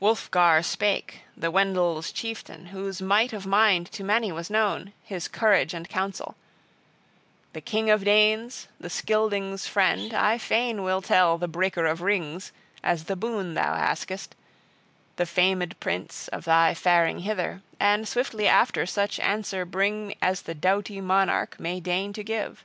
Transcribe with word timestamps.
Wulfgar 0.00 0.60
spake, 0.64 1.20
the 1.36 1.52
Wendles' 1.52 2.10
chieftain, 2.12 2.70
whose 2.74 3.00
might 3.00 3.32
of 3.32 3.46
mind 3.46 3.86
to 3.92 4.02
many 4.02 4.32
was 4.32 4.50
known, 4.50 4.92
his 5.04 5.28
courage 5.28 5.72
and 5.72 5.88
counsel: 5.88 6.34
"The 7.52 7.60
king 7.60 7.88
of 7.88 8.02
Danes, 8.02 8.66
the 8.80 8.90
Scyldings' 8.90 9.68
friend, 9.68 10.12
I 10.12 10.36
fain 10.36 10.82
will 10.82 11.00
tell, 11.00 11.38
the 11.38 11.46
Breaker 11.46 11.86
of 11.86 12.00
Rings, 12.02 12.50
as 12.82 13.04
the 13.04 13.14
boon 13.14 13.54
thou 13.54 13.74
askest, 13.74 14.34
the 15.14 15.26
famed 15.26 15.78
prince, 15.78 16.26
of 16.26 16.44
thy 16.44 16.74
faring 16.74 17.20
hither, 17.20 17.62
and, 17.78 18.08
swiftly 18.08 18.48
after, 18.48 18.84
such 18.84 19.20
answer 19.20 19.64
bring 19.64 20.16
as 20.20 20.42
the 20.42 20.56
doughty 20.56 21.00
monarch 21.00 21.54
may 21.60 21.78
deign 21.78 22.12
to 22.14 22.24
give." 22.24 22.64